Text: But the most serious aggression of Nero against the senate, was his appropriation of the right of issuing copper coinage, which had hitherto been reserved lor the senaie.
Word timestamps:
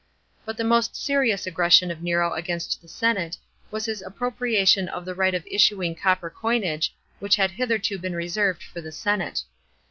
But 0.45 0.57
the 0.57 0.63
most 0.63 0.95
serious 0.95 1.45
aggression 1.45 1.91
of 1.91 2.01
Nero 2.01 2.33
against 2.33 2.81
the 2.81 2.87
senate, 2.87 3.37
was 3.69 3.85
his 3.85 4.01
appropriation 4.01 4.89
of 4.89 5.05
the 5.05 5.13
right 5.13 5.35
of 5.35 5.45
issuing 5.45 5.93
copper 5.93 6.31
coinage, 6.31 6.95
which 7.19 7.35
had 7.35 7.51
hitherto 7.51 7.99
been 7.99 8.15
reserved 8.15 8.63
lor 8.73 8.81
the 8.81 8.89
senaie. 8.91 9.43